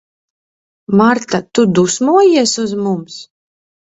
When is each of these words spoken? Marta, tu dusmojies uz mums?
Marta, 1.01 1.39
tu 1.57 1.65
dusmojies 1.79 2.55
uz 2.65 2.73
mums? 2.87 3.19